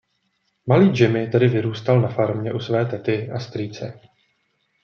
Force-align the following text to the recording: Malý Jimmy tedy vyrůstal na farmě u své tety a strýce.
Malý 0.67 0.91
Jimmy 0.95 1.27
tedy 1.31 1.47
vyrůstal 1.47 2.01
na 2.01 2.07
farmě 2.07 2.53
u 2.53 2.59
své 2.59 2.85
tety 2.85 3.31
a 3.31 3.39
strýce. 3.39 3.99